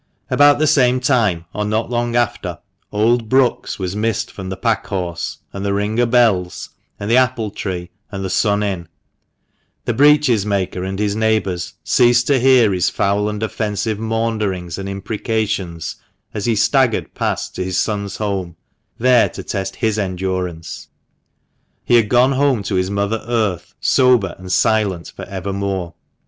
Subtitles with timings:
[0.31, 2.57] About the same time, or not long after,
[2.91, 7.51] old Brookes was missed from the Packhorse, and the Ring o' Bells, and the Apple
[7.51, 8.87] Tree, and the Sun Inn—
[9.85, 14.89] the breeches maker and his neighbours ceased to hear his foul and offensive maunderings and
[14.89, 15.97] imprecations
[16.33, 18.55] as he staggered past to his son's home,
[18.97, 20.87] there to test his endurance.
[21.85, 25.93] He had gone home to his mother earth, sober and silent for evermore.